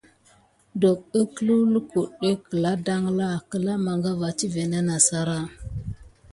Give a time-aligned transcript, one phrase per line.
[0.81, 5.39] Dok ǝklǝw lukudé kǝla dangla kǝla mangava tivé nah sara.